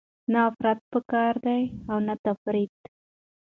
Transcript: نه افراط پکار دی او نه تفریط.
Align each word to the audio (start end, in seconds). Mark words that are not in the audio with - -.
نه 0.31 0.39
افراط 0.49 0.79
پکار 0.91 1.33
دی 1.45 1.61
او 1.89 1.97
نه 2.07 2.15
تفریط. 2.25 2.75